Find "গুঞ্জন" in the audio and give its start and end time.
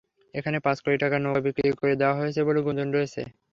2.65-2.89